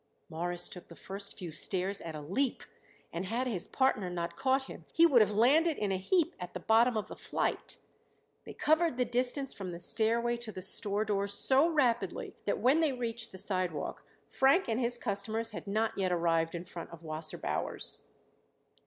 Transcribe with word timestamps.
Morris 0.31 0.67
took 0.67 0.87
the 0.87 0.95
first 0.95 1.37
few 1.37 1.51
stairs 1.51 2.01
at 2.01 2.15
a 2.15 2.21
leap, 2.21 2.63
and 3.13 3.25
had 3.25 3.45
his 3.45 3.67
partner 3.67 4.09
not 4.09 4.35
caught 4.35 4.63
him 4.63 4.83
he 4.91 5.05
would 5.05 5.21
have 5.21 5.29
landed 5.31 5.77
in 5.77 5.91
a 5.91 5.97
heap 5.97 6.33
at 6.39 6.55
the 6.55 6.59
bottom 6.59 6.97
of 6.97 7.07
the 7.07 7.15
flight. 7.15 7.77
They 8.43 8.55
covered 8.55 8.97
the 8.97 9.05
distance 9.05 9.53
from 9.53 9.69
the 9.69 9.79
stairway 9.79 10.37
to 10.37 10.51
the 10.51 10.63
store 10.63 11.05
door 11.05 11.27
so 11.27 11.67
rapidly 11.69 12.33
that 12.45 12.57
when 12.57 12.81
they 12.81 12.91
reached 12.93 13.31
the 13.31 13.37
sidewalk 13.37 14.03
Frank 14.27 14.67
and 14.67 14.79
his 14.79 14.97
customers 14.97 15.51
had 15.51 15.67
not 15.67 15.95
yet 15.95 16.11
arrived 16.11 16.55
in 16.55 16.65
front 16.65 16.89
of 16.89 17.03
Wasserbauer's. 17.03 18.07